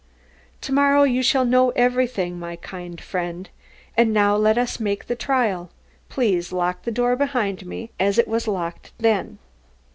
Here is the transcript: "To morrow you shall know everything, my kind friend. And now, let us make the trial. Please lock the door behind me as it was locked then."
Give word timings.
"To 0.61 0.73
morrow 0.73 1.03
you 1.03 1.21
shall 1.21 1.45
know 1.45 1.69
everything, 1.75 2.39
my 2.39 2.55
kind 2.55 2.99
friend. 2.99 3.47
And 3.95 4.11
now, 4.11 4.35
let 4.35 4.57
us 4.57 4.79
make 4.79 5.05
the 5.05 5.15
trial. 5.15 5.69
Please 6.09 6.51
lock 6.51 6.85
the 6.85 6.91
door 6.91 7.15
behind 7.15 7.67
me 7.67 7.91
as 7.99 8.17
it 8.17 8.27
was 8.27 8.47
locked 8.47 8.93
then." 8.97 9.37